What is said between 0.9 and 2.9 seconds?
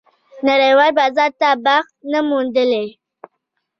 بازار ته بخت نه موندلی.